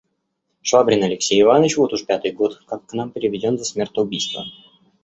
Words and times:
Швабрин 0.63 1.03
Алексей 1.09 1.39
Иваныч 1.43 1.77
вот 1.77 1.93
уж 1.93 2.07
пятый 2.07 2.31
год 2.31 2.59
как 2.65 2.87
к 2.87 2.93
нам 2.93 3.11
переведен 3.11 3.59
за 3.59 3.65
смертоубийство. 3.65 4.45